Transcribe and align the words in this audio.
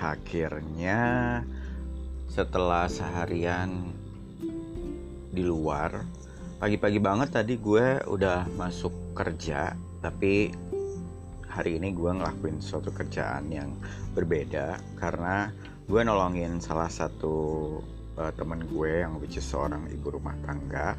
akhirnya 0.00 1.00
setelah 2.32 2.88
seharian 2.88 3.92
di 5.30 5.44
luar 5.44 6.00
pagi-pagi 6.56 6.96
banget 6.96 7.28
tadi 7.36 7.60
gue 7.60 8.00
udah 8.08 8.48
masuk 8.56 8.92
kerja 9.12 9.76
tapi 10.00 10.50
hari 11.52 11.76
ini 11.76 11.92
gue 11.92 12.10
ngelakuin 12.16 12.64
suatu 12.64 12.88
kerjaan 12.88 13.52
yang 13.52 13.76
berbeda 14.16 14.80
karena 14.96 15.52
gue 15.84 16.00
nolongin 16.00 16.62
salah 16.62 16.88
satu 16.88 17.36
uh, 18.16 18.32
temen 18.38 18.64
gue 18.72 19.04
yang 19.04 19.20
which 19.20 19.36
is 19.36 19.44
seorang 19.44 19.84
ibu 19.92 20.16
rumah 20.16 20.32
tangga 20.46 20.96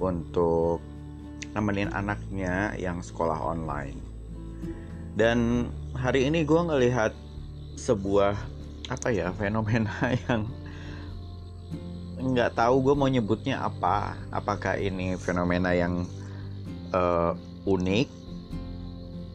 untuk 0.00 0.82
nemenin 1.52 1.90
anaknya 1.92 2.72
yang 2.78 3.02
sekolah 3.02 3.36
online. 3.36 3.98
Dan 5.18 5.68
hari 5.98 6.30
ini 6.30 6.46
gue 6.46 6.60
ngelihat 6.62 7.12
sebuah 7.78 8.34
apa 8.90 9.08
ya 9.14 9.30
fenomena 9.34 9.94
yang 10.26 10.50
nggak 12.20 12.52
tahu 12.52 12.84
gue 12.84 12.94
mau 12.94 13.08
nyebutnya 13.08 13.64
apa. 13.64 14.14
Apakah 14.28 14.76
ini 14.76 15.16
fenomena 15.16 15.72
yang 15.72 16.04
uh, 16.92 17.32
unik 17.64 18.08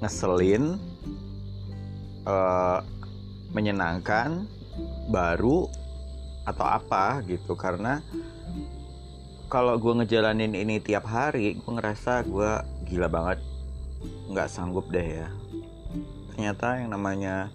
ngeselin 0.05 0.77
uh, 2.29 2.85
menyenangkan 3.49 4.45
baru 5.09 5.65
atau 6.45 6.65
apa 6.65 7.25
gitu. 7.25 7.57
Karena 7.57 8.05
kalau 9.49 9.77
gue 9.81 10.03
ngejalanin 10.03 10.53
ini 10.53 10.77
tiap 10.77 11.09
hari 11.09 11.57
gue 11.57 11.71
ngerasa 11.73 12.21
gue 12.29 12.51
gila 12.85 13.09
banget. 13.09 13.41
Nggak 14.29 14.51
sanggup 14.51 14.85
deh 14.93 15.25
ya. 15.25 15.29
Ternyata 16.33 16.85
yang 16.85 16.93
namanya 16.93 17.49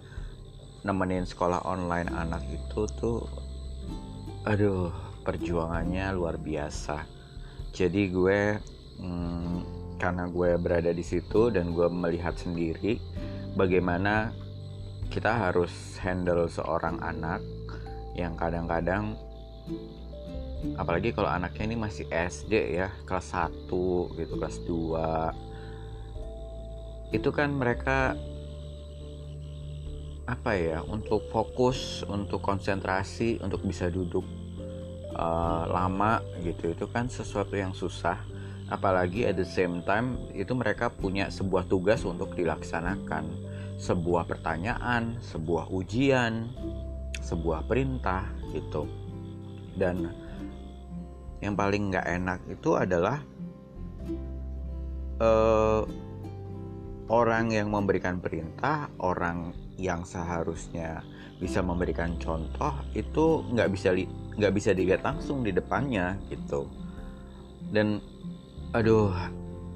nemenin 0.81 1.25
sekolah 1.25 1.65
online 1.65 2.09
anak 2.09 2.41
itu 2.49 2.89
tuh 2.97 3.29
aduh 4.45 4.89
perjuangannya 5.21 6.17
luar 6.17 6.41
biasa. 6.41 7.05
Jadi 7.71 8.09
gue 8.09 8.57
hmm, 8.97 9.57
karena 10.01 10.25
gue 10.25 10.57
berada 10.57 10.89
di 10.89 11.05
situ 11.05 11.53
dan 11.53 11.77
gue 11.77 11.85
melihat 11.85 12.33
sendiri 12.33 12.97
bagaimana 13.53 14.33
kita 15.13 15.29
harus 15.29 15.69
handle 16.01 16.49
seorang 16.49 16.97
anak 17.05 17.45
yang 18.17 18.33
kadang-kadang 18.33 19.13
apalagi 20.77 21.09
kalau 21.13 21.29
anaknya 21.29 21.73
ini 21.73 21.77
masih 21.77 22.05
SD 22.09 22.81
ya 22.81 22.89
kelas 23.05 23.33
1 23.33 23.69
gitu 24.17 24.33
kelas 24.37 24.57
2 24.65 27.11
itu 27.11 27.29
kan 27.29 27.51
mereka 27.51 28.15
apa 30.31 30.55
ya 30.55 30.79
untuk 30.87 31.27
fokus 31.27 32.07
untuk 32.07 32.39
konsentrasi 32.39 33.43
untuk 33.43 33.67
bisa 33.67 33.91
duduk 33.91 34.23
uh, 35.11 35.67
lama 35.67 36.23
gitu 36.39 36.71
itu 36.71 36.87
kan 36.87 37.11
sesuatu 37.11 37.59
yang 37.59 37.75
susah. 37.75 38.15
Apalagi 38.71 39.27
at 39.27 39.35
the 39.35 39.43
same 39.43 39.83
time 39.83 40.15
itu 40.31 40.55
mereka 40.55 40.87
punya 40.87 41.27
sebuah 41.27 41.67
tugas 41.67 42.07
untuk 42.07 42.31
dilaksanakan. 42.39 43.51
Sebuah 43.75 44.23
pertanyaan 44.23 45.19
sebuah 45.19 45.67
ujian 45.67 46.47
sebuah 47.19 47.67
perintah 47.67 48.23
gitu. 48.55 48.87
Dan 49.75 50.07
yang 51.43 51.59
paling 51.59 51.91
nggak 51.91 52.07
enak 52.07 52.39
itu 52.47 52.79
adalah 52.79 53.19
uh, 55.19 55.83
orang 57.11 57.51
yang 57.51 57.67
memberikan 57.67 58.23
perintah 58.23 58.87
orang 59.03 59.51
yang 59.81 60.05
seharusnya 60.05 61.01
bisa 61.41 61.65
memberikan 61.65 62.13
contoh 62.21 62.69
itu 62.93 63.41
nggak 63.49 63.69
bisa 63.73 63.97
nggak 64.37 64.53
bisa 64.53 64.77
dilihat 64.77 65.01
langsung 65.01 65.41
di 65.41 65.49
depannya 65.49 66.13
gitu. 66.29 66.69
Dan 67.73 67.97
aduh 68.77 69.09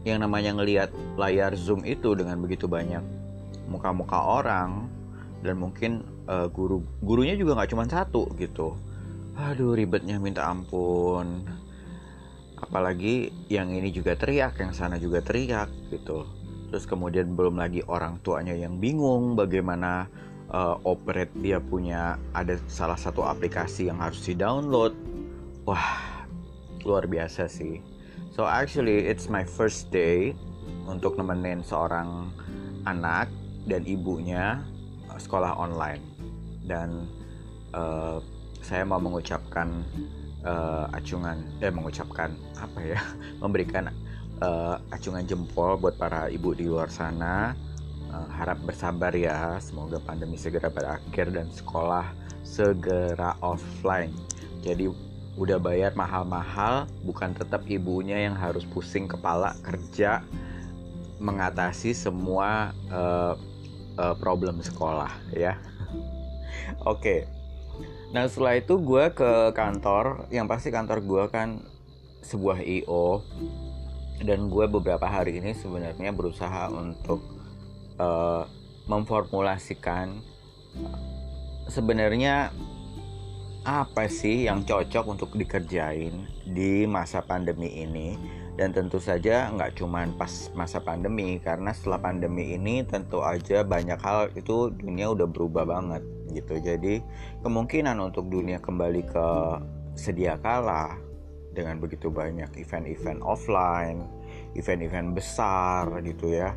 yang 0.05 0.21
namanya 0.21 0.53
ngelihat 0.53 0.93
layar 1.17 1.57
zoom 1.57 1.81
itu 1.81 2.13
dengan 2.13 2.37
begitu 2.37 2.69
banyak 2.69 3.01
muka-muka 3.65 4.21
orang 4.21 4.85
dan 5.41 5.57
mungkin 5.57 6.05
uh, 6.29 6.45
guru 6.53 6.85
gurunya 7.01 7.33
juga 7.33 7.57
nggak 7.57 7.71
cuma 7.73 7.89
satu 7.89 8.29
gitu. 8.37 8.77
Aduh 9.35 9.73
ribetnya 9.73 10.21
minta 10.21 10.45
ampun. 10.45 11.49
Apalagi 12.55 13.33
yang 13.51 13.73
ini 13.73 13.91
juga 13.91 14.15
teriak 14.15 14.61
yang 14.61 14.71
sana 14.71 14.95
juga 14.95 15.19
teriak 15.19 15.67
gitu 15.91 16.44
terus 16.75 16.91
kemudian 16.91 17.39
belum 17.39 17.55
lagi 17.55 17.79
orang 17.87 18.19
tuanya 18.19 18.51
yang 18.51 18.83
bingung 18.83 19.39
bagaimana 19.39 20.11
uh, 20.51 20.75
operate 20.83 21.31
dia 21.39 21.55
punya 21.55 22.19
ada 22.35 22.59
salah 22.67 22.99
satu 22.99 23.23
aplikasi 23.23 23.87
yang 23.87 24.03
harus 24.03 24.19
di 24.27 24.35
download 24.35 24.91
wah 25.63 26.03
luar 26.83 27.07
biasa 27.07 27.47
sih. 27.47 27.79
So 28.35 28.43
actually 28.43 29.07
it's 29.07 29.31
my 29.31 29.47
first 29.47 29.87
day 29.87 30.35
untuk 30.83 31.15
nemenin 31.15 31.63
seorang 31.63 32.35
anak 32.83 33.31
dan 33.71 33.87
ibunya 33.87 34.59
uh, 35.07 35.15
sekolah 35.15 35.55
online. 35.55 36.03
Dan 36.67 37.07
uh, 37.71 38.19
saya 38.59 38.83
mau 38.83 38.99
mengucapkan 38.99 39.79
uh, 40.43 40.91
acungan 40.91 41.39
eh 41.63 41.71
mengucapkan 41.71 42.35
apa 42.59 42.79
ya? 42.83 42.99
Memberikan 43.39 43.87
uh, 44.41 44.81
acungan 44.91 45.23
jempol 45.23 45.79
buat 45.79 45.95
para 45.95 46.27
ibu 46.27 46.51
di 46.55 46.67
luar 46.67 46.91
sana. 46.91 47.55
Uh, 48.09 48.27
harap 48.31 48.61
bersabar 48.63 49.11
ya 49.11 49.59
semoga 49.59 49.99
pandemi 49.99 50.39
segera 50.39 50.71
berakhir 50.71 51.31
dan 51.35 51.51
sekolah 51.51 52.07
segera 52.45 53.35
offline. 53.41 54.13
Jadi 54.63 54.87
udah 55.35 55.59
bayar 55.59 55.91
mahal-mahal 55.99 56.87
bukan 57.03 57.35
tetap 57.35 57.67
ibunya 57.67 58.23
yang 58.23 58.39
harus 58.39 58.63
pusing 58.63 59.03
kepala 59.03 59.51
kerja 59.59 60.23
mengatasi 61.19 61.91
semua 61.91 62.71
uh, 62.87 63.35
uh, 63.99 64.15
problem 64.15 64.63
sekolah 64.63 65.11
ya. 65.35 65.59
Oke. 66.87 66.87
Okay. 66.87 67.19
nah 68.15 68.23
setelah 68.31 68.55
itu 68.55 68.79
gue 68.79 69.11
ke 69.11 69.51
kantor. 69.51 70.29
Yang 70.31 70.45
pasti 70.47 70.69
kantor 70.71 71.03
gue 71.03 71.23
kan 71.27 71.59
sebuah 72.23 72.63
io 72.63 73.21
dan 74.23 74.47
gue 74.47 74.65
beberapa 74.69 75.03
hari 75.03 75.43
ini 75.43 75.51
sebenarnya 75.51 76.15
berusaha 76.15 76.71
untuk 76.71 77.19
uh, 77.99 78.47
memformulasikan 78.85 80.21
sebenarnya 81.67 82.53
apa 83.65 84.05
sih 84.05 84.45
yang 84.45 84.61
cocok 84.61 85.05
untuk 85.09 85.33
dikerjain 85.33 86.29
di 86.45 86.85
masa 86.85 87.25
pandemi 87.25 87.81
ini. 87.81 88.15
Dan 88.55 88.71
tentu 88.71 89.03
saja 89.03 89.51
nggak 89.51 89.83
cuma 89.83 90.07
pas 90.15 90.31
masa 90.55 90.79
pandemi 90.79 91.43
karena 91.43 91.75
setelah 91.75 91.99
pandemi 91.99 92.55
ini 92.55 92.87
tentu 92.87 93.19
aja 93.19 93.67
banyak 93.67 93.99
hal 93.99 94.31
itu 94.31 94.71
dunia 94.71 95.11
udah 95.11 95.27
berubah 95.27 95.67
banget 95.67 95.99
gitu. 96.31 96.55
Jadi 96.63 97.03
kemungkinan 97.43 97.99
untuk 97.99 98.31
dunia 98.31 98.63
kembali 98.63 99.03
ke 99.11 99.27
sedia 99.99 100.39
kala 100.39 100.95
dengan 101.55 101.79
begitu 101.79 102.11
banyak 102.11 102.51
event-event 102.59 103.23
offline 103.23 104.03
event-event 104.59 105.15
besar 105.15 105.87
gitu 106.03 106.35
ya 106.35 106.51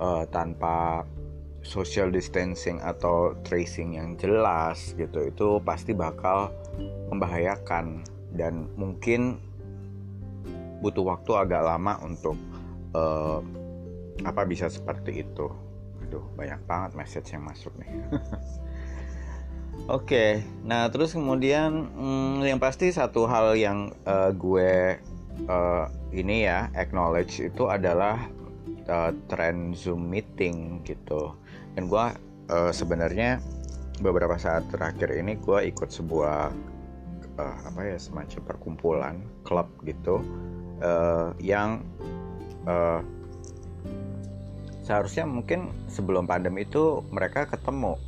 uh, 0.00 0.24
tanpa 0.32 1.04
social 1.66 2.14
distancing 2.14 2.78
atau 2.78 3.34
tracing 3.42 3.98
yang 3.98 4.14
jelas 4.16 4.94
gitu 4.94 5.26
itu 5.26 5.48
pasti 5.66 5.92
bakal 5.92 6.54
membahayakan 7.10 8.06
dan 8.36 8.70
mungkin 8.78 9.42
butuh 10.78 11.02
waktu 11.02 11.32
agak 11.34 11.66
lama 11.66 11.98
untuk 12.04 12.38
uh, 12.94 13.40
apa 14.22 14.42
bisa 14.46 14.70
seperti 14.70 15.26
itu. 15.26 15.50
Aduh 16.06 16.22
banyak 16.38 16.60
banget 16.68 16.90
message 16.94 17.34
yang 17.34 17.42
masuk 17.42 17.74
nih. 17.80 17.90
Oke, 19.86 20.42
nah 20.66 20.90
terus 20.90 21.14
kemudian 21.14 21.86
hmm, 21.94 22.42
yang 22.42 22.58
pasti 22.58 22.90
satu 22.90 23.28
hal 23.30 23.54
yang 23.54 23.94
uh, 24.02 24.34
gue 24.34 24.98
uh, 25.46 25.84
ini 26.10 26.48
ya 26.48 26.72
acknowledge 26.74 27.38
itu 27.38 27.70
adalah 27.70 28.18
uh, 28.90 29.14
tren 29.30 29.76
Zoom 29.76 30.10
meeting 30.10 30.82
gitu. 30.82 31.38
Dan 31.78 31.86
gue 31.86 32.04
uh, 32.50 32.72
sebenarnya 32.74 33.38
beberapa 34.02 34.34
saat 34.36 34.66
terakhir 34.74 35.12
ini 35.14 35.38
gue 35.38 35.70
ikut 35.70 35.88
sebuah 35.88 36.50
uh, 37.38 37.56
apa 37.68 37.80
ya 37.84 37.96
semacam 37.96 38.40
perkumpulan 38.44 39.14
klub 39.44 39.68
gitu 39.84 40.20
uh, 40.82 41.32
yang 41.40 41.84
uh, 42.68 43.00
seharusnya 44.86 45.26
mungkin 45.26 45.74
sebelum 45.90 46.30
pandemi 46.30 46.62
itu 46.62 47.02
mereka 47.10 47.48
ketemu 47.48 47.98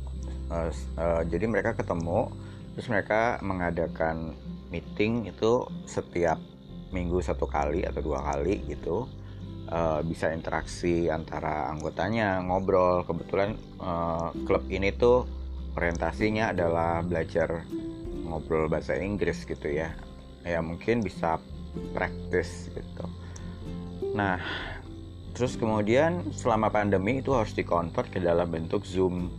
uh, 0.49 0.69
uh, 0.97 1.21
jadi 1.25 1.45
mereka 1.45 1.77
ketemu 1.77 2.29
terus 2.75 2.87
mereka 2.89 3.41
mengadakan 3.41 4.37
meeting 4.69 5.25
itu 5.29 5.65
setiap 5.89 6.37
minggu 6.89 7.21
satu 7.21 7.45
kali 7.45 7.85
atau 7.85 8.01
dua 8.01 8.21
kali 8.21 8.65
gitu. 8.69 9.05
Uh, 9.69 10.01
bisa 10.01 10.33
interaksi 10.33 11.13
antara 11.13 11.69
anggotanya 11.69 12.41
ngobrol. 12.41 13.05
Kebetulan 13.05 13.53
uh, 13.77 14.33
klub 14.45 14.65
ini 14.73 14.89
tuh 14.89 15.29
orientasinya 15.77 16.49
adalah 16.49 17.05
belajar 17.05 17.61
ngobrol 18.25 18.65
bahasa 18.65 18.97
Inggris 18.97 19.45
gitu 19.45 19.69
ya. 19.69 19.93
Ya 20.41 20.65
mungkin 20.65 21.05
bisa 21.05 21.37
praktis 21.93 22.73
gitu. 22.73 23.05
Nah 24.17 24.41
terus 25.37 25.53
kemudian 25.53 26.33
selama 26.33 26.73
pandemi 26.73 27.21
itu 27.21 27.37
harus 27.37 27.53
dikonvert 27.53 28.09
ke 28.09 28.17
dalam 28.17 28.49
bentuk 28.49 28.81
zoom 28.81 29.29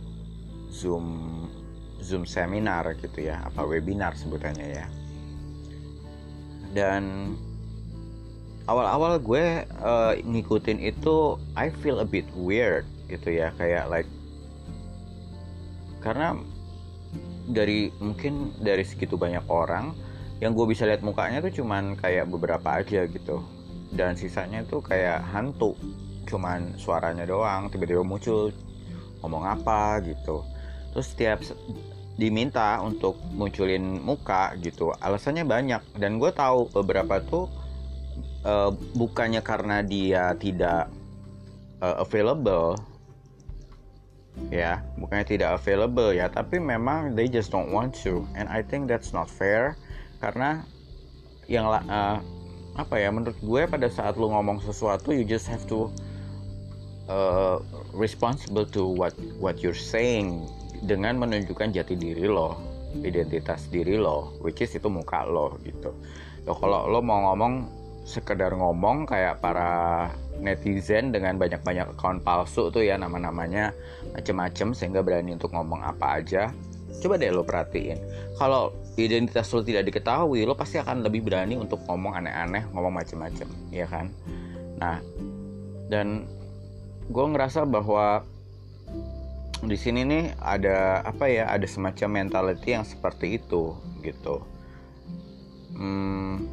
zoom 0.71 1.05
zoom 2.01 2.23
seminar 2.25 2.97
gitu 2.97 3.29
ya 3.29 3.43
apa 3.45 3.61
webinar 3.67 4.15
sebutannya 4.17 4.67
ya. 4.71 4.87
Dan 6.71 7.35
awal-awal 8.65 9.19
gue 9.19 9.67
uh, 9.83 10.15
ngikutin 10.23 10.79
itu 10.79 11.35
I 11.59 11.69
feel 11.83 11.99
a 11.99 12.07
bit 12.07 12.25
weird 12.33 12.87
gitu 13.11 13.35
ya 13.35 13.51
kayak 13.59 13.91
like 13.91 14.09
karena 15.99 16.39
dari 17.51 17.91
mungkin 17.99 18.55
dari 18.63 18.87
segitu 18.87 19.19
banyak 19.19 19.43
orang 19.51 19.91
yang 20.41 20.57
gue 20.57 20.65
bisa 20.65 20.87
lihat 20.89 21.05
mukanya 21.05 21.43
tuh 21.43 21.53
cuman 21.61 21.93
kayak 21.99 22.25
beberapa 22.31 22.81
aja 22.81 23.05
gitu. 23.05 23.43
Dan 23.91 24.15
sisanya 24.15 24.63
tuh 24.63 24.79
kayak 24.79 25.19
hantu 25.35 25.75
cuman 26.31 26.79
suaranya 26.79 27.27
doang 27.27 27.67
tiba-tiba 27.67 28.07
muncul 28.07 28.55
ngomong 29.19 29.43
apa 29.43 29.99
gitu 30.05 30.41
terus 30.91 31.11
setiap 31.11 31.39
diminta 32.19 32.77
untuk 32.83 33.17
munculin 33.33 33.97
muka 33.97 34.53
gitu 34.59 34.93
alasannya 34.99 35.47
banyak. 35.47 35.81
Dan 35.97 36.21
gue 36.21 36.29
tahu 36.29 36.69
beberapa 36.69 37.23
tuh 37.23 37.49
uh, 38.45 38.69
bukannya 38.93 39.41
karena 39.41 39.81
dia 39.81 40.35
tidak 40.37 40.91
uh, 41.81 42.03
available 42.03 42.77
ya 44.47 44.79
bukannya 44.95 45.27
tidak 45.27 45.59
available 45.59 46.15
ya 46.15 46.31
tapi 46.31 46.55
memang 46.55 47.17
they 47.17 47.27
just 47.27 47.49
don't 47.49 47.73
want 47.73 47.91
to. 47.91 48.23
And 48.37 48.47
I 48.47 48.61
think 48.61 48.85
that's 48.85 49.11
not 49.15 49.31
fair 49.31 49.75
karena 50.21 50.63
yang 51.49 51.65
uh, 51.67 52.21
apa 52.79 52.95
ya 52.95 53.11
menurut 53.11 53.35
gue 53.43 53.61
pada 53.67 53.91
saat 53.91 54.15
lu 54.15 54.31
ngomong 54.31 54.63
sesuatu 54.63 55.11
you 55.11 55.27
just 55.27 55.49
have 55.49 55.67
to 55.67 55.91
uh, 57.11 57.59
responsible 57.91 58.63
to 58.63 58.87
what 58.87 59.11
what 59.43 59.59
you're 59.59 59.75
saying 59.75 60.47
dengan 60.81 61.21
menunjukkan 61.21 61.71
jati 61.73 61.93
diri 61.93 62.25
lo 62.25 62.57
identitas 62.91 63.71
diri 63.71 63.95
lo 63.95 64.35
which 64.43 64.59
is 64.65 64.73
itu 64.75 64.89
muka 64.91 65.23
lo 65.23 65.55
gitu. 65.63 65.93
Lo 66.43 66.53
kalau 66.57 66.89
lo 66.89 66.99
mau 66.99 67.31
ngomong 67.31 67.81
sekedar 68.01 68.51
ngomong 68.57 69.05
kayak 69.05 69.39
para 69.39 70.09
netizen 70.41 71.13
dengan 71.13 71.37
banyak-banyak 71.37 71.93
account 71.93 72.25
palsu 72.25 72.73
tuh 72.73 72.81
ya 72.81 72.97
nama-namanya 72.97 73.69
macem-macem 74.17 74.73
sehingga 74.73 75.05
berani 75.05 75.37
untuk 75.37 75.53
ngomong 75.53 75.85
apa 75.85 76.17
aja 76.17 76.49
coba 77.01 77.17
deh 77.17 77.31
lo 77.31 77.45
perhatiin. 77.45 77.97
Kalau 78.35 78.73
identitas 78.97 79.49
lo 79.53 79.61
tidak 79.63 79.87
diketahui 79.87 80.43
lo 80.43 80.57
pasti 80.57 80.81
akan 80.81 81.05
lebih 81.05 81.25
berani 81.25 81.55
untuk 81.55 81.81
ngomong 81.87 82.17
aneh-aneh 82.17 82.67
ngomong 82.73 82.93
macem-macem 83.01 83.47
ya 83.69 83.85
kan? 83.87 84.09
Nah 84.81 84.97
dan 85.87 86.25
gue 87.11 87.25
ngerasa 87.25 87.67
bahwa 87.67 88.25
di 89.61 89.77
sini 89.77 90.01
nih 90.01 90.25
ada 90.41 91.05
apa 91.05 91.29
ya 91.29 91.45
ada 91.45 91.69
semacam 91.69 92.25
mentality 92.25 92.73
yang 92.73 92.85
seperti 92.85 93.37
itu 93.37 93.77
gitu. 94.01 94.41
Hmm, 95.77 96.49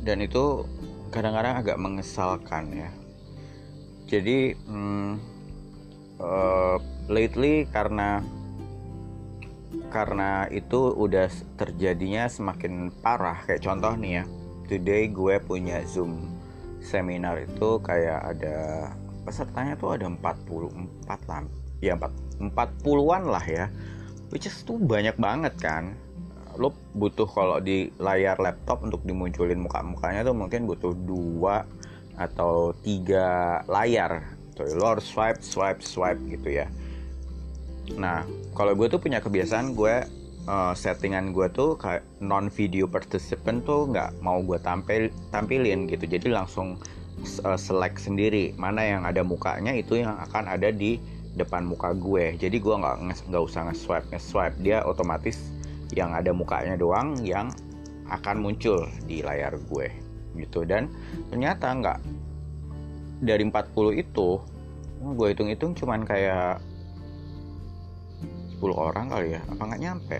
dan 0.00 0.24
itu 0.24 0.64
kadang-kadang 1.12 1.60
agak 1.60 1.76
mengesalkan 1.76 2.72
ya. 2.72 2.90
Jadi 4.08 4.56
hmm, 4.56 5.12
uh, 6.16 6.76
lately 7.12 7.68
karena 7.68 8.24
karena 9.92 10.48
itu 10.48 10.96
udah 10.96 11.28
terjadinya 11.60 12.24
semakin 12.24 12.88
parah. 13.04 13.44
Kayak 13.44 13.68
contoh 13.68 13.92
nih 14.00 14.12
ya 14.20 14.24
today 14.64 15.12
gue 15.12 15.36
punya 15.44 15.84
zoom 15.84 16.40
seminar 16.80 17.36
itu 17.40 17.80
kayak 17.84 18.36
ada 18.36 18.88
pesertanya 19.24 19.76
tuh 19.76 19.96
ada 19.96 20.08
44 20.08 21.28
lah 21.28 21.63
ya 21.84 21.94
4 22.00 22.52
40-an 22.52 23.22
lah 23.30 23.44
ya. 23.44 23.66
Which 24.32 24.50
is 24.50 24.56
tuh 24.66 24.80
banyak 24.80 25.14
banget 25.20 25.54
kan. 25.60 25.94
Lo 26.58 26.74
butuh 26.94 27.26
kalau 27.26 27.58
di 27.62 27.90
layar 27.98 28.38
laptop 28.38 28.82
untuk 28.82 29.02
dimunculin 29.06 29.62
muka-mukanya 29.62 30.26
tuh 30.26 30.34
mungkin 30.34 30.66
butuh 30.66 30.94
dua 30.94 31.66
atau 32.18 32.74
tiga 32.82 33.60
layar. 33.70 34.34
Tuh 34.54 34.66
lo 34.74 34.98
harus 34.98 35.06
swipe 35.06 35.42
swipe 35.42 35.82
swipe 35.82 36.18
gitu 36.30 36.62
ya. 36.62 36.66
Nah 37.94 38.26
kalau 38.54 38.74
gue 38.74 38.86
tuh 38.90 38.98
punya 39.02 39.18
kebiasaan 39.22 39.74
gue 39.74 40.06
uh, 40.46 40.72
settingan 40.74 41.34
gue 41.34 41.46
tuh 41.50 41.76
kayak 41.78 42.02
non 42.22 42.48
video 42.48 42.86
participant 42.86 43.66
tuh 43.66 43.90
nggak 43.90 44.18
mau 44.22 44.40
gue 44.42 44.58
tampil 44.62 45.10
tampilin 45.34 45.90
gitu. 45.90 46.06
Jadi 46.06 46.30
langsung 46.30 46.78
uh, 47.44 47.58
select 47.58 48.02
sendiri 48.02 48.54
mana 48.58 48.82
yang 48.82 49.02
ada 49.06 49.22
mukanya 49.26 49.74
itu 49.74 50.00
yang 50.02 50.14
akan 50.18 50.50
ada 50.50 50.70
di 50.70 50.98
depan 51.34 51.66
muka 51.66 51.90
gue. 51.94 52.38
Jadi 52.38 52.56
gue 52.62 52.74
nggak 52.74 53.28
nggak 53.30 53.42
usah 53.42 53.70
nge-swipe 53.70 54.06
nge-swipe. 54.14 54.56
Dia 54.62 54.86
otomatis 54.86 55.50
yang 55.94 56.14
ada 56.14 56.30
mukanya 56.30 56.78
doang 56.78 57.18
yang 57.22 57.50
akan 58.10 58.42
muncul 58.42 58.86
di 59.06 59.20
layar 59.20 59.58
gue 59.70 59.90
gitu. 60.38 60.62
Dan 60.62 60.90
ternyata 61.30 61.70
nggak. 61.74 62.00
Dari 63.24 63.40
40 63.46 63.94
itu 64.04 64.42
gue 65.00 65.26
hitung-hitung 65.32 65.72
cuman 65.76 66.02
kayak 66.04 66.60
10 68.58 68.72
orang 68.74 69.06
kali 69.12 69.38
ya 69.38 69.40
apa 69.48 69.62
nggak 69.64 69.82
nyampe? 69.82 70.18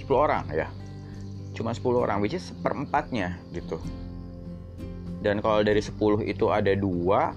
10 0.00 0.06
orang 0.12 0.44
ya. 0.52 0.68
Cuma 1.56 1.72
10 1.72 2.04
orang 2.04 2.18
which 2.20 2.36
is 2.36 2.44
seperempatnya 2.52 3.40
gitu. 3.52 3.80
Dan 5.24 5.42
kalau 5.42 5.64
dari 5.66 5.82
10 5.82 6.22
itu 6.28 6.46
ada 6.52 6.70
dua 6.76 7.34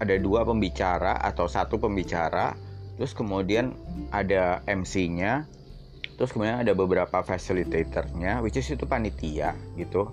ada 0.00 0.16
dua 0.16 0.48
pembicara 0.48 1.20
atau 1.20 1.44
satu 1.46 1.76
pembicara 1.76 2.56
terus 2.96 3.12
kemudian 3.12 3.76
ada 4.12 4.64
MC-nya 4.64 5.44
terus 6.20 6.36
kemudian 6.36 6.60
ada 6.60 6.76
beberapa 6.76 7.24
facilitatornya 7.24 8.44
which 8.44 8.60
is 8.60 8.68
itu 8.68 8.84
panitia 8.84 9.56
gitu. 9.76 10.12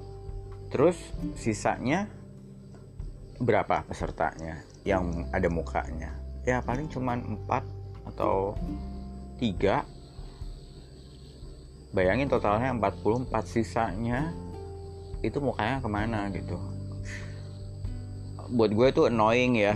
Terus 0.68 0.96
sisanya 1.36 2.08
berapa 3.40 3.84
pesertanya 3.88 4.64
yang 4.88 5.28
ada 5.36 5.52
mukanya? 5.52 6.16
Ya 6.48 6.64
paling 6.64 6.88
cuman 6.88 7.44
4 7.48 8.08
atau 8.16 8.56
3 9.40 9.84
bayangin 11.92 12.32
totalnya 12.32 12.72
44 12.72 13.32
sisanya 13.44 14.32
itu 15.24 15.44
mukanya 15.44 15.84
ke 15.84 15.90
mana 15.92 16.32
gitu 16.32 16.77
buat 18.52 18.72
gue 18.72 18.88
itu 18.90 19.02
annoying 19.08 19.60
ya. 19.60 19.76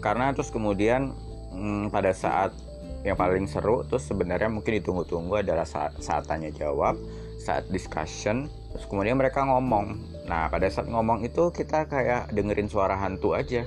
Karena 0.00 0.32
terus 0.32 0.48
kemudian 0.48 1.12
hmm, 1.52 1.92
pada 1.92 2.12
saat 2.16 2.52
yang 3.00 3.16
paling 3.16 3.48
seru 3.48 3.80
terus 3.88 4.04
sebenarnya 4.04 4.52
mungkin 4.52 4.76
ditunggu-tunggu 4.76 5.40
adalah 5.40 5.64
saat, 5.64 5.96
saat 6.04 6.28
tanya 6.28 6.52
jawab 6.52 7.00
saat 7.40 7.64
discussion 7.72 8.52
terus 8.70 8.84
kemudian 8.86 9.16
mereka 9.16 9.42
ngomong. 9.42 9.96
Nah 10.28 10.46
pada 10.52 10.68
saat 10.68 10.86
ngomong 10.86 11.24
itu 11.24 11.48
kita 11.50 11.88
kayak 11.88 12.30
dengerin 12.30 12.68
suara 12.68 12.94
hantu 13.00 13.34
aja. 13.34 13.64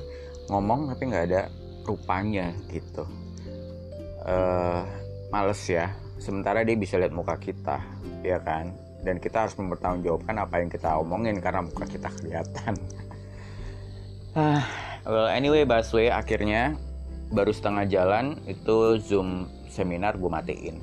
Ngomong 0.47 0.93
tapi 0.93 1.09
nggak 1.09 1.25
ada 1.33 1.41
rupanya 1.83 2.53
gitu. 2.71 3.03
Uh, 4.23 4.85
males 5.33 5.59
ya. 5.67 5.91
Sementara 6.21 6.63
dia 6.63 6.77
bisa 6.79 6.95
lihat 6.95 7.11
muka 7.11 7.35
kita 7.35 7.83
ya 8.23 8.39
kan? 8.39 8.71
Dan 9.03 9.19
kita 9.19 9.43
harus 9.43 9.59
mempertanggungjawabkan 9.59 10.35
apa 10.39 10.63
yang 10.63 10.71
kita 10.71 10.95
omongin 10.95 11.43
karena 11.43 11.67
muka 11.67 11.83
kita 11.83 12.07
kelihatan 12.07 12.79
uh, 14.37 14.61
well 15.05 15.29
anyway 15.29 15.65
Baswe 15.65 16.09
akhirnya 16.09 16.77
baru 17.33 17.49
setengah 17.49 17.85
jalan 17.89 18.37
itu 18.45 19.01
zoom 19.01 19.49
seminar 19.69 20.17
gue 20.17 20.29
matiin. 20.29 20.77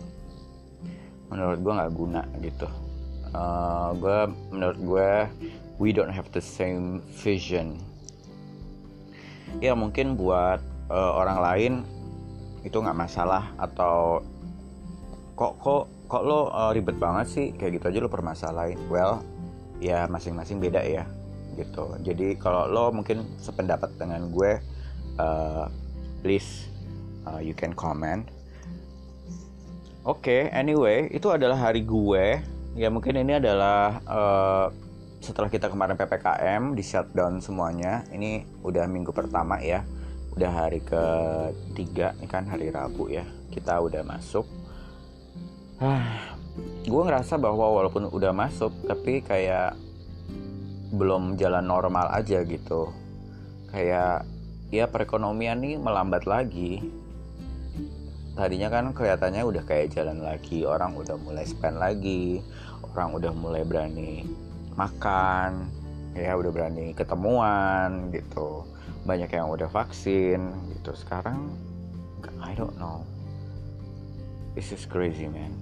Menurut 1.31 1.63
gue 1.63 1.73
nggak 1.79 1.93
guna 1.95 2.23
gitu. 2.43 2.67
Uh, 3.31 3.39
eh, 3.39 3.89
gue 4.03 4.19
menurut 4.51 4.79
gue 4.83 5.11
we 5.79 5.95
don't 5.95 6.11
have 6.11 6.27
the 6.35 6.43
same 6.43 6.99
vision. 7.23 7.79
Ya 9.63 9.79
mungkin 9.79 10.19
buat 10.19 10.59
uh, 10.91 11.13
orang 11.15 11.39
lain 11.39 11.73
itu 12.67 12.75
nggak 12.83 12.99
masalah 12.99 13.47
atau 13.63 14.21
kok 15.39 15.55
kok 15.63 15.87
kok 16.11 16.23
lo 16.27 16.51
uh, 16.51 16.75
ribet 16.75 16.99
banget 16.99 17.27
sih? 17.31 17.47
Kayak 17.55 17.79
gitu 17.79 17.85
aja 17.95 17.99
lo 18.03 18.11
permasalahin. 18.11 18.79
Well 18.91 19.23
ya 19.79 20.11
masing-masing 20.11 20.59
beda 20.59 20.83
ya 20.83 21.07
gitu. 21.57 21.95
Jadi 22.03 22.37
kalau 22.39 22.67
lo 22.69 22.91
mungkin 22.95 23.25
sependapat 23.41 23.97
dengan 23.99 24.31
gue 24.31 24.61
uh, 25.19 25.67
please 26.23 26.69
uh, 27.27 27.41
you 27.41 27.57
can 27.57 27.75
comment. 27.75 28.27
Oke 30.05 30.25
okay, 30.25 30.43
anyway 30.53 31.11
itu 31.13 31.29
adalah 31.31 31.71
hari 31.71 31.85
gue. 31.85 32.41
Ya 32.79 32.89
mungkin 32.89 33.19
ini 33.19 33.37
adalah 33.37 33.99
uh, 34.07 34.67
setelah 35.21 35.53
kita 35.53 35.69
kemarin 35.69 35.99
ppkm 35.99 36.79
di 36.79 36.83
shutdown 36.87 37.43
semuanya. 37.43 38.07
Ini 38.09 38.63
udah 38.65 38.87
minggu 38.87 39.13
pertama 39.13 39.59
ya. 39.61 39.85
Udah 40.39 40.51
hari 40.65 40.81
ketiga 40.81 42.15
ini 42.23 42.27
kan 42.31 42.47
hari 42.47 42.71
rabu 42.71 43.11
ya. 43.11 43.27
Kita 43.51 43.83
udah 43.83 44.07
masuk. 44.07 44.47
Ah 45.83 46.39
gue 46.85 47.03
ngerasa 47.07 47.39
bahwa 47.39 47.71
walaupun 47.81 48.11
udah 48.11 48.33
masuk 48.35 48.73
tapi 48.89 49.23
kayak 49.23 49.77
belum 50.91 51.39
jalan 51.39 51.67
normal 51.67 52.11
aja 52.11 52.43
gitu. 52.43 52.91
Kayak 53.71 54.27
ya 54.71 54.87
perekonomian 54.91 55.63
nih 55.63 55.79
melambat 55.79 56.27
lagi. 56.27 56.83
Tadinya 58.35 58.71
kan 58.71 58.95
kelihatannya 58.95 59.43
udah 59.43 59.63
kayak 59.67 59.95
jalan 59.95 60.23
lagi 60.23 60.63
orang 60.65 60.95
udah 60.95 61.19
mulai 61.19 61.45
spend 61.45 61.77
lagi 61.77 62.41
orang 62.91 63.15
udah 63.15 63.33
mulai 63.35 63.63
berani 63.63 64.27
makan 64.75 65.71
ya 66.15 66.35
udah 66.35 66.51
berani 66.51 66.91
ketemuan 66.95 68.11
gitu. 68.11 68.67
Banyak 69.07 69.31
yang 69.31 69.51
udah 69.51 69.71
vaksin 69.71 70.51
gitu. 70.75 70.95
Sekarang 70.99 71.55
I 72.41 72.57
don't 72.57 72.75
know. 72.81 73.05
This 74.57 74.75
is 74.75 74.83
crazy 74.89 75.31
man. 75.31 75.55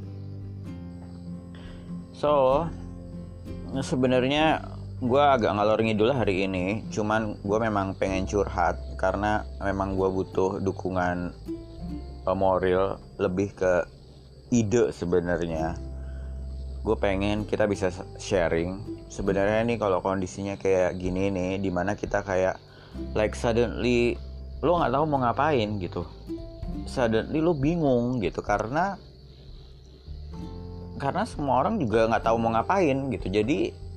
So 2.16 2.64
sebenarnya 3.85 4.77
gue 4.99 5.23
agak 5.23 5.55
ngalor 5.55 5.78
ngidul 5.78 6.11
hari 6.11 6.50
ini 6.50 6.83
cuman 6.90 7.38
gue 7.38 7.59
memang 7.62 7.95
pengen 7.95 8.26
curhat 8.26 8.75
karena 8.99 9.47
memang 9.62 9.95
gue 9.95 10.11
butuh 10.11 10.59
dukungan 10.59 11.31
moral 12.35 13.00
lebih 13.17 13.57
ke 13.57 13.87
ide 14.52 14.93
sebenarnya. 14.93 15.76
Gue 16.85 16.97
pengen 16.97 17.45
kita 17.45 17.69
bisa 17.69 17.93
sharing. 18.21 18.81
Sebenarnya 19.09 19.64
nih 19.64 19.78
kalau 19.81 20.00
kondisinya 20.05 20.57
kayak 20.61 20.97
gini 21.00 21.33
nih 21.33 21.61
di 21.61 21.71
mana 21.73 21.97
kita 21.97 22.21
kayak 22.25 22.61
like 23.17 23.37
suddenly 23.37 24.17
lo 24.61 24.76
nggak 24.83 24.93
tahu 24.93 25.05
mau 25.09 25.21
ngapain 25.25 25.69
gitu. 25.81 26.05
Suddenly 26.88 27.40
lo 27.40 27.57
bingung 27.57 28.21
gitu 28.21 28.40
karena 28.45 28.97
karena 30.99 31.23
semua 31.23 31.62
orang 31.62 31.78
juga 31.78 32.11
nggak 32.11 32.25
tahu 32.25 32.37
mau 32.40 32.52
ngapain 32.52 33.09
gitu. 33.14 33.26
Jadi 33.31 33.88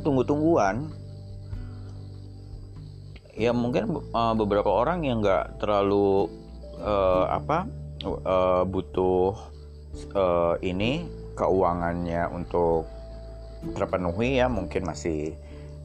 tunggu-tungguan. 0.00 0.90
Ya 3.38 3.56
mungkin 3.56 3.96
uh, 4.12 4.34
beberapa 4.36 4.68
orang 4.68 5.06
yang 5.06 5.24
nggak 5.24 5.62
terlalu 5.62 6.28
uh, 6.76 7.24
apa 7.30 7.64
uh, 8.04 8.68
butuh 8.68 9.32
uh, 10.12 10.60
ini 10.60 11.08
keuangannya 11.38 12.28
untuk 12.28 12.84
terpenuhi 13.76 14.40
ya 14.40 14.48
mungkin 14.48 14.88
masih 14.88 15.36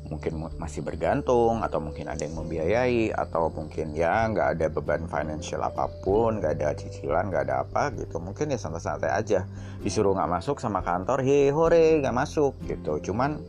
mungkin 0.05 0.38
masih 0.62 0.86
bergantung 0.86 1.65
atau 1.65 1.81
mungkin 1.81 2.05
ada 2.05 2.22
yang 2.22 2.38
membiayai 2.38 3.10
atau 3.10 3.50
mungkin 3.50 3.98
ya 3.98 4.29
nggak 4.29 4.48
ada 4.57 4.65
beban 4.69 5.10
financial 5.10 5.65
apa 5.65 5.89
pun 6.05 6.38
nggak 6.38 6.62
ada 6.62 6.77
cicilan 6.77 7.34
nggak 7.34 7.50
ada 7.50 7.65
apa 7.65 7.89
gitu. 7.98 8.22
Mungkin 8.22 8.53
ya 8.53 8.57
santai-santai 8.62 9.10
aja. 9.10 9.50
Disuruh 9.81 10.13
nggak 10.13 10.29
masuk 10.29 10.62
sama 10.62 10.86
kantor 10.86 11.25
he 11.25 11.50
hore 11.50 12.05
nggak 12.05 12.13
masuk 12.13 12.53
gitu. 12.69 13.01
Cuman 13.01 13.41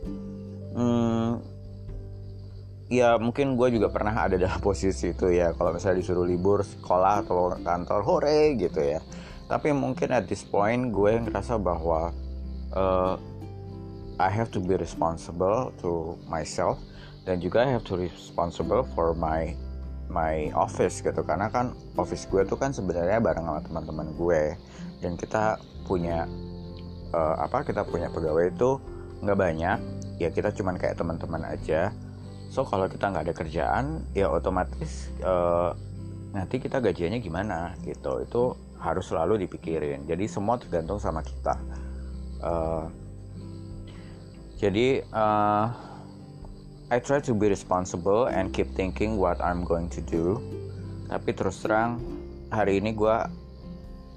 hmm, 0.77 1.41
ya 2.87 3.19
mungkin 3.19 3.59
gue 3.59 3.67
juga 3.73 3.91
pernah 3.91 4.13
ada 4.13 4.37
dalam 4.43 4.61
posisi 4.61 5.11
itu 5.11 5.33
ya. 5.33 5.51
Kalau 5.57 5.73
misalnya 5.73 5.99
disuruh 5.99 6.23
libur 6.23 6.63
sekolah 6.63 7.25
atau 7.25 7.57
kantor 7.61 8.01
hore 8.05 8.55
gitu 8.55 8.79
ya. 8.79 9.01
Tapi 9.47 9.71
mungkin 9.71 10.11
at 10.11 10.27
this 10.27 10.43
point 10.43 10.91
gue 10.91 11.23
ngerasa 11.23 11.55
bahwa 11.57 12.11
uh, 12.75 13.15
I 14.17 14.29
have 14.33 14.51
to 14.51 14.59
be 14.59 14.75
responsible 14.75 15.71
to 15.79 16.17
myself 16.27 16.81
dan 17.23 17.39
juga 17.39 17.63
I 17.63 17.69
have 17.71 17.85
to 17.87 17.95
responsible 17.95 18.83
for 18.91 19.15
my 19.15 19.55
my 20.11 20.51
office 20.55 20.99
gitu. 20.99 21.23
Karena 21.23 21.47
kan 21.47 21.75
office 21.95 22.27
gue 22.27 22.43
tuh 22.43 22.59
kan 22.59 22.75
sebenarnya 22.75 23.23
bareng 23.23 23.47
sama 23.47 23.61
teman-teman 23.63 24.07
gue. 24.19 24.43
Dan 24.99 25.15
kita 25.15 25.61
punya 25.87 26.27
uh, 27.15 27.35
apa 27.39 27.63
kita 27.63 27.87
punya 27.87 28.11
pegawai 28.11 28.51
itu 28.51 28.81
nggak 29.23 29.39
banyak 29.39 29.79
ya 30.17 30.29
kita 30.33 30.53
cuman 30.53 30.77
kayak 30.77 30.97
teman-teman 30.97 31.45
aja. 31.45 31.93
So 32.49 32.65
kalau 32.65 32.89
kita 32.89 33.09
nggak 33.13 33.23
ada 33.29 33.35
kerjaan 33.35 33.85
ya 34.17 34.31
otomatis 34.31 35.13
uh, 35.21 35.77
nanti 36.33 36.57
kita 36.57 36.81
gajiannya 36.81 37.21
gimana 37.21 37.77
gitu. 37.85 38.21
Itu 38.25 38.57
harus 38.77 39.09
selalu 39.09 39.45
dipikirin. 39.45 40.05
Jadi 40.05 40.25
semua 40.29 40.57
tergantung 40.61 40.97
sama 41.01 41.21
kita. 41.21 41.55
Uh, 42.41 42.85
jadi 44.57 45.05
uh, 45.13 45.69
I 46.89 46.97
try 47.03 47.19
to 47.19 47.33
be 47.35 47.51
responsible 47.51 48.31
and 48.31 48.49
keep 48.55 48.71
thinking 48.73 49.21
what 49.21 49.37
I'm 49.43 49.61
going 49.67 49.91
to 49.93 50.01
do. 50.01 50.41
Tapi 51.11 51.35
terus 51.35 51.61
terang 51.61 52.01
hari 52.47 52.79
ini 52.79 52.95
gue 52.95 53.17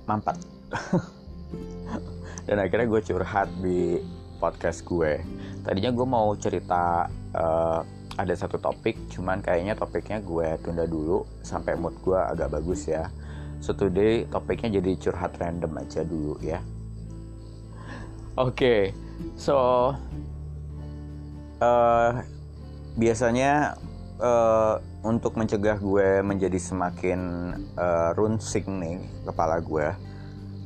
mampat 0.07 0.39
dan 2.47 2.57
akhirnya 2.59 2.87
gue 2.87 3.01
curhat 3.03 3.49
di 3.63 3.99
podcast 4.41 4.83
gue. 4.89 5.21
Tadinya 5.61 5.93
gue 5.93 6.07
mau 6.09 6.33
cerita 6.41 7.05
uh, 7.37 7.85
ada 8.17 8.35
satu 8.35 8.57
topik 8.57 8.97
cuman 9.13 9.45
kayaknya 9.45 9.77
topiknya 9.77 10.19
gue 10.25 10.57
tunda 10.65 10.89
dulu 10.89 11.29
sampai 11.45 11.77
mood 11.77 11.95
gue 12.01 12.17
agak 12.17 12.51
bagus 12.57 12.89
ya. 12.89 13.13
So 13.61 13.77
today 13.77 14.25
topiknya 14.33 14.81
jadi 14.81 14.97
curhat 14.97 15.37
random 15.37 15.77
aja 15.77 16.01
dulu 16.01 16.41
ya. 16.41 16.65
Oke 18.41 18.57
okay, 18.57 18.81
so 19.37 19.93
uh, 21.61 22.11
biasanya 22.97 23.77
uh, 24.21 24.81
untuk 25.05 25.37
mencegah 25.37 25.81
gue 25.81 26.21
menjadi 26.25 26.57
semakin 26.61 27.21
uh, 27.77 28.13
runsing 28.17 28.69
nih 28.81 28.99
kepala 29.25 29.61
gue 29.61 29.89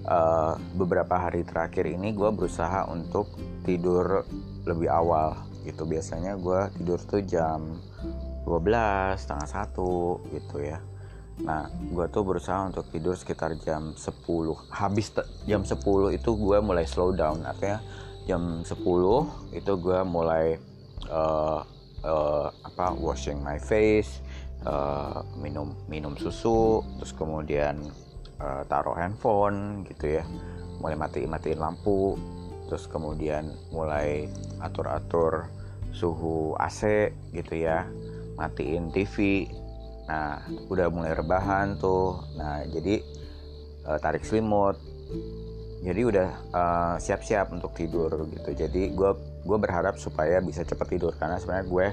uh, 0.07 0.55
beberapa 0.75 1.15
hari 1.15 1.47
terakhir 1.47 1.87
ini 1.87 2.11
gue 2.15 2.31
berusaha 2.35 2.87
untuk 2.91 3.31
tidur 3.65 4.23
lebih 4.69 4.93
awal 4.93 5.35
gitu 5.65 5.89
biasanya 5.89 6.37
gue 6.37 6.61
tidur 6.77 7.01
tuh 7.01 7.25
jam 7.25 7.81
12 8.45 9.17
setengah 9.17 9.49
satu 9.49 10.21
gitu 10.29 10.61
ya 10.61 10.79
Nah, 11.43 11.67
gue 11.67 12.07
tuh 12.15 12.23
berusaha 12.23 12.71
untuk 12.71 12.87
tidur 12.95 13.19
sekitar 13.19 13.59
jam 13.59 13.91
10. 13.99 14.55
Habis 14.71 15.11
jam 15.51 15.67
10 15.67 16.15
itu 16.15 16.31
gue 16.39 16.59
mulai 16.63 16.87
slow 16.87 17.11
down. 17.11 17.43
Artinya 17.43 17.83
jam 18.31 18.63
10 18.63 18.71
itu 19.51 19.73
gue 19.75 19.99
mulai 20.07 20.55
uh, 21.11 21.67
uh, 22.07 22.47
apa 22.63 22.95
washing 22.95 23.43
my 23.43 23.59
face, 23.59 24.23
uh, 24.63 25.27
minum 25.43 25.75
minum 25.91 26.15
susu, 26.15 26.87
terus 27.03 27.11
kemudian 27.11 27.83
uh, 28.39 28.63
taruh 28.71 28.95
handphone 28.95 29.83
gitu 29.91 30.23
ya. 30.23 30.25
Mulai 30.79 30.95
mati 30.95 31.27
matiin 31.27 31.59
lampu, 31.59 32.15
terus 32.69 32.89
kemudian 32.89 33.53
mulai 33.71 34.29
atur-atur 34.61 35.49
suhu 35.95 36.59
AC 36.59 37.13
gitu 37.33 37.55
ya. 37.55 37.87
Matiin 38.35 38.91
TV, 38.91 39.47
nah 40.11 40.43
udah 40.67 40.91
mulai 40.91 41.15
rebahan 41.15 41.79
tuh. 41.79 42.19
Nah 42.35 42.67
jadi 42.67 42.99
uh, 43.87 43.99
tarik 44.03 44.27
selimut. 44.27 44.75
Jadi 45.85 46.01
udah 46.01 46.29
uh, 46.51 46.95
siap-siap 46.99 47.53
untuk 47.55 47.77
tidur 47.79 48.11
gitu. 48.33 48.51
Jadi 48.57 48.91
gue 48.91 49.11
gue 49.47 49.59
berharap 49.61 49.95
supaya 50.01 50.43
bisa 50.43 50.67
cepat 50.67 50.91
tidur. 50.91 51.15
Karena 51.15 51.39
sebenarnya 51.39 51.67
gue 51.71 51.87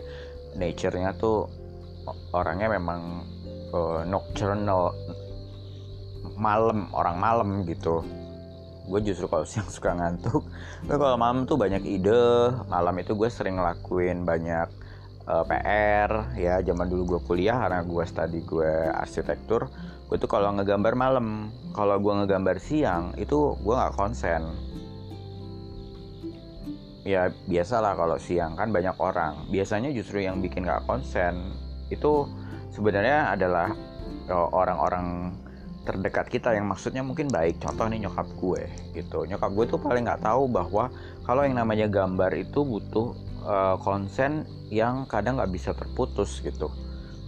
nature-nya 0.57 1.13
tuh 1.21 1.45
orangnya 2.33 2.73
memang 2.73 3.27
uh, 3.75 4.01
nocturnal 4.07 4.95
malam 6.41 6.89
orang 6.97 7.17
malam 7.21 7.49
gitu 7.69 8.01
gue 8.87 8.99
justru 9.05 9.25
kalau 9.29 9.45
siang 9.45 9.69
suka 9.69 9.93
ngantuk. 9.93 10.45
Tapi 10.85 10.97
kalau 10.97 11.17
malam 11.17 11.45
tuh 11.45 11.57
banyak 11.57 11.83
ide. 11.85 12.55
Malam 12.69 12.95
itu 13.01 13.13
gue 13.13 13.29
sering 13.29 13.61
ngelakuin 13.61 14.25
banyak 14.25 14.67
uh, 15.29 15.41
eh, 15.41 15.43
PR 15.45 16.11
ya 16.37 16.55
zaman 16.65 16.89
dulu 16.89 17.17
gue 17.17 17.21
kuliah 17.29 17.57
karena 17.61 17.85
gue 17.85 18.03
studi 18.03 18.41
gue 18.41 18.71
arsitektur 18.91 19.69
gue 20.11 20.17
tuh 20.19 20.27
kalau 20.27 20.51
ngegambar 20.57 20.93
malam. 20.97 21.53
Kalau 21.71 21.95
gue 22.01 22.13
ngegambar 22.23 22.59
siang 22.59 23.15
itu 23.15 23.55
gue 23.63 23.73
nggak 23.73 23.95
konsen. 23.95 24.43
Ya 27.01 27.33
biasalah 27.49 27.95
kalau 27.95 28.19
siang 28.19 28.59
kan 28.59 28.69
banyak 28.75 28.93
orang. 28.99 29.47
Biasanya 29.49 29.89
justru 29.95 30.21
yang 30.21 30.43
bikin 30.43 30.67
nggak 30.67 30.83
konsen 30.83 31.55
itu 31.87 32.27
sebenarnya 32.75 33.35
adalah 33.35 33.71
eh, 34.27 34.47
orang-orang 34.51 35.35
terdekat 35.81 36.29
kita 36.29 36.53
yang 36.53 36.69
maksudnya 36.69 37.01
mungkin 37.01 37.29
baik. 37.29 37.57
Contoh 37.61 37.89
nih 37.89 38.05
nyokap 38.05 38.27
gue 38.37 38.61
gitu. 38.93 39.25
Nyokap 39.25 39.51
gue 39.53 39.65
tuh 39.65 39.79
paling 39.81 40.05
nggak 40.05 40.21
tahu 40.21 40.45
bahwa 40.45 40.93
kalau 41.25 41.41
yang 41.45 41.57
namanya 41.57 41.89
gambar 41.89 42.31
itu 42.37 42.61
butuh 42.61 43.17
uh, 43.45 43.75
konsen 43.81 44.45
yang 44.69 45.09
kadang 45.09 45.41
nggak 45.41 45.51
bisa 45.51 45.73
terputus 45.73 46.39
gitu 46.45 46.69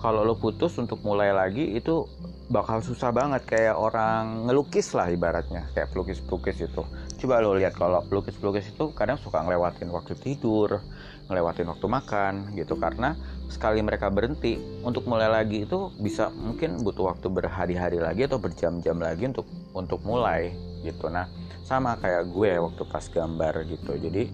kalau 0.04 0.28
lo 0.28 0.36
putus 0.36 0.76
untuk 0.76 1.00
mulai 1.08 1.32
lagi 1.32 1.80
itu 1.80 2.04
bakal 2.52 2.84
susah 2.84 3.16
banget. 3.16 3.48
Kayak 3.48 3.80
orang 3.80 4.52
ngelukis 4.52 4.92
lah 4.92 5.08
ibaratnya. 5.08 5.72
Kayak 5.72 5.96
pelukis-pelukis 5.96 6.60
itu. 6.60 6.84
Coba 7.24 7.40
lo 7.40 7.56
lihat 7.56 7.72
kalau 7.80 8.04
pelukis-pelukis 8.12 8.76
itu 8.76 8.92
kadang 8.92 9.16
suka 9.16 9.40
ngelewatin 9.40 9.88
waktu 9.96 10.20
tidur 10.20 10.84
ngelewatin 11.32 11.72
waktu 11.72 11.88
makan 11.88 12.34
gitu. 12.60 12.76
Karena 12.76 13.16
sekali 13.48 13.80
mereka 13.80 14.12
berhenti 14.12 14.60
untuk 14.84 15.08
mulai 15.08 15.32
lagi 15.32 15.64
itu 15.64 15.96
bisa 15.96 16.28
mungkin 16.36 16.84
butuh 16.84 17.16
waktu 17.16 17.32
berhari-hari 17.32 18.04
lagi 18.04 18.28
atau 18.28 18.44
berjam-jam 18.44 19.00
lagi 19.00 19.32
untuk 19.32 19.48
untuk 19.72 20.04
mulai 20.04 20.52
gitu. 20.84 21.08
Nah 21.08 21.32
sama 21.64 21.96
kayak 21.96 22.28
gue 22.28 22.60
waktu 22.60 22.84
pas 22.92 23.08
gambar 23.08 23.64
gitu. 23.72 23.96
Jadi 23.96 24.28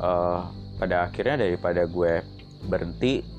uh, 0.00 0.48
pada 0.80 1.04
akhirnya 1.04 1.44
daripada 1.44 1.84
gue 1.84 2.24
berhenti 2.64 3.31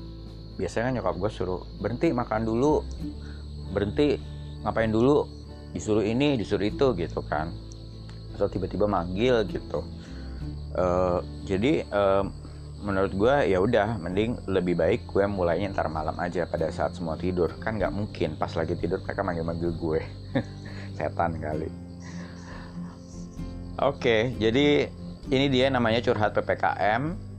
biasanya 0.54 0.90
kan 0.90 0.92
nyokap 1.00 1.14
gue 1.18 1.30
suruh 1.30 1.62
berhenti 1.82 2.14
makan 2.14 2.42
dulu 2.46 2.82
berhenti 3.74 4.18
ngapain 4.62 4.90
dulu 4.90 5.26
disuruh 5.74 6.06
ini 6.06 6.38
disuruh 6.38 6.64
itu 6.64 6.94
gitu 6.94 7.20
kan. 7.26 7.50
Atau 8.34 8.46
tiba-tiba 8.50 8.86
manggil 8.86 9.42
gitu. 9.50 9.82
Uh, 10.74 11.22
jadi 11.46 11.86
uh, 11.90 12.26
menurut 12.82 13.14
gue 13.14 13.34
ya 13.50 13.58
udah 13.62 13.96
mending 13.98 14.38
lebih 14.50 14.74
baik 14.74 15.06
gue 15.06 15.24
mulainya 15.24 15.70
ntar 15.70 15.86
malam 15.90 16.14
aja 16.18 16.46
pada 16.46 16.70
saat 16.70 16.94
semua 16.94 17.18
tidur. 17.18 17.50
Kan 17.58 17.78
nggak 17.78 17.94
mungkin 17.94 18.38
pas 18.38 18.54
lagi 18.54 18.78
tidur 18.78 19.02
mereka 19.02 19.26
manggil-manggil 19.26 19.70
gue. 19.74 20.00
Setan 20.96 21.42
kali. 21.42 21.70
Oke 23.82 24.38
jadi 24.38 24.86
ini 25.34 25.46
dia 25.50 25.66
namanya 25.66 25.98
curhat 25.98 26.30
ppkm 26.36 27.34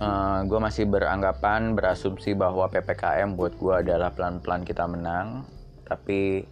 uh, 0.00 0.08
eh, 0.08 0.38
gue 0.48 0.58
masih 0.58 0.84
beranggapan 0.88 1.76
berasumsi 1.76 2.32
bahwa 2.32 2.66
ppkm 2.72 3.36
buat 3.36 3.54
gue 3.60 3.74
adalah 3.86 4.10
pelan-pelan 4.16 4.64
kita 4.64 4.88
menang. 4.88 5.44
Tapi 5.84 6.44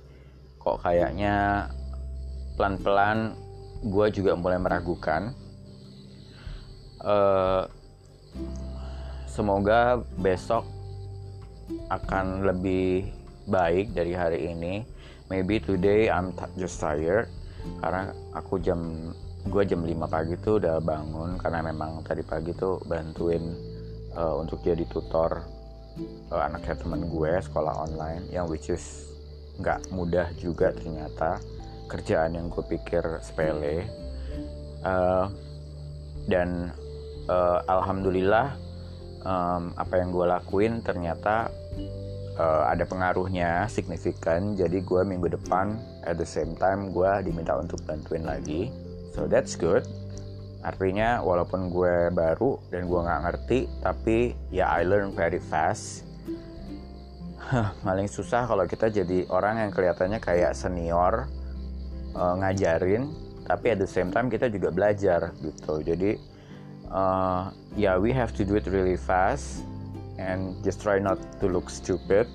kok 0.61 0.85
kayaknya 0.85 1.67
pelan-pelan 2.61 3.35
gue 3.83 4.07
juga 4.13 4.37
mulai 4.37 4.61
meragukan. 4.61 5.33
Uh, 6.99 7.63
semoga 9.31 10.03
besok 10.19 10.67
akan 11.89 12.43
lebih 12.43 13.09
baik 13.47 13.95
dari 13.97 14.13
hari 14.13 14.51
ini. 14.53 14.83
Maybe 15.29 15.61
today 15.61 16.09
I'm 16.09 16.33
just 16.57 16.81
tired 16.81 17.29
karena 17.85 18.17
aku 18.33 18.59
jam 18.65 19.13
gue 19.49 19.63
jam 19.65 19.81
5 19.81 19.97
pagi 20.07 20.37
tuh 20.39 20.61
udah 20.61 20.79
bangun 20.85 21.41
karena 21.41 21.65
memang 21.65 22.05
tadi 22.05 22.21
pagi 22.21 22.53
tuh 22.53 22.79
bantuin 22.85 23.43
uh, 24.15 24.37
untuk 24.37 24.61
jadi 24.61 24.85
tutor 24.87 25.41
uh, 26.31 26.43
anaknya 26.45 26.77
teman 26.79 27.09
gue 27.09 27.33
sekolah 27.43 27.89
online 27.89 28.29
yang 28.31 28.47
which 28.47 28.69
is 28.69 29.09
nggak 29.59 29.91
mudah 29.91 30.31
juga 30.39 30.71
ternyata. 30.71 31.43
Kerjaan 31.89 32.37
yang 32.37 32.47
gue 32.53 32.65
pikir 32.69 33.03
sepele. 33.25 33.89
Uh, 34.85 35.27
dan 36.29 36.71
uh, 37.27 37.65
alhamdulillah 37.67 38.55
um, 39.25 39.75
apa 39.75 39.99
yang 39.99 40.13
gue 40.13 40.27
lakuin 40.29 40.85
ternyata 40.85 41.49
uh, 42.39 42.69
ada 42.69 42.85
pengaruhnya 42.85 43.67
signifikan. 43.67 44.55
Jadi 44.55 44.85
gue 44.85 45.01
minggu 45.03 45.33
depan 45.33 45.81
at 46.05 46.21
the 46.21 46.29
same 46.29 46.55
time 46.61 46.93
gue 46.95 47.11
diminta 47.25 47.57
untuk 47.59 47.81
bantuin 47.89 48.23
lagi 48.23 48.88
so 49.19 49.27
that's 49.27 49.59
good. 49.59 49.83
Artinya 50.63 51.27
walaupun 51.27 51.75
gue 51.75 52.15
baru 52.15 52.63
dan 52.71 52.87
gue 52.87 53.01
nggak 53.03 53.21
ngerti 53.27 53.61
tapi 53.83 54.39
ya 54.55 54.71
I 54.71 54.87
learn 54.87 55.11
very 55.11 55.43
fast. 55.43 56.07
Paling 57.83 58.07
susah 58.07 58.47
kalau 58.47 58.63
kita 58.71 58.87
jadi 58.87 59.27
orang 59.27 59.67
yang 59.67 59.71
kelihatannya 59.75 60.23
kayak 60.23 60.55
senior 60.55 61.27
uh, 62.15 62.35
ngajarin 62.39 63.11
tapi 63.43 63.75
at 63.75 63.83
the 63.83 63.91
same 63.91 64.15
time 64.15 64.31
kita 64.31 64.47
juga 64.47 64.71
belajar 64.71 65.35
gitu. 65.43 65.83
Jadi 65.83 66.15
uh, 66.95 67.51
ya 67.75 67.91
yeah, 67.91 67.95
we 67.99 68.15
have 68.15 68.31
to 68.31 68.47
do 68.47 68.55
it 68.55 68.67
really 68.71 68.99
fast 68.99 69.67
and 70.23 70.55
just 70.63 70.79
try 70.79 71.03
not 71.03 71.19
to 71.43 71.51
look 71.51 71.67
stupid. 71.67 72.31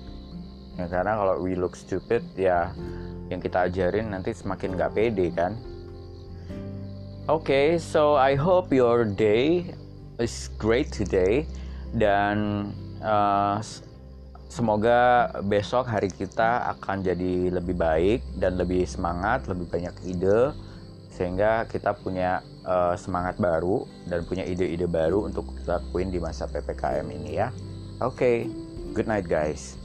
Ya 0.76 0.84
karena 0.90 1.16
kalau 1.16 1.40
we 1.40 1.56
look 1.56 1.78
stupid 1.78 2.20
ya 2.36 2.72
yang 3.32 3.40
kita 3.40 3.72
ajarin 3.72 4.12
nanti 4.12 4.36
semakin 4.36 4.76
nggak 4.76 4.92
pede 4.92 5.32
kan 5.32 5.56
Okay, 7.24 7.80
so 7.80 8.20
I 8.20 8.36
hope 8.36 8.68
your 8.68 9.08
day 9.08 9.72
is 10.20 10.52
great 10.60 10.92
today 10.92 11.48
dan 11.96 12.68
uh, 13.00 13.64
semoga 14.52 15.32
besok 15.48 15.88
hari 15.88 16.12
kita 16.12 16.68
akan 16.76 17.00
jadi 17.00 17.48
lebih 17.48 17.80
baik 17.80 18.20
dan 18.36 18.60
lebih 18.60 18.84
semangat, 18.84 19.48
lebih 19.48 19.72
banyak 19.72 19.96
ide 20.04 20.52
sehingga 21.08 21.64
kita 21.64 21.96
punya 21.96 22.44
uh, 22.68 22.92
semangat 22.92 23.40
baru 23.40 23.88
dan 24.04 24.28
punya 24.28 24.44
ide-ide 24.44 24.84
baru 24.84 25.24
untuk 25.24 25.48
lakuin 25.64 26.12
di 26.12 26.20
masa 26.20 26.44
PPKM 26.44 27.08
ini 27.08 27.40
ya. 27.40 27.48
Oke, 28.04 28.20
okay, 28.20 28.36
good 28.92 29.08
night 29.08 29.24
guys. 29.24 29.83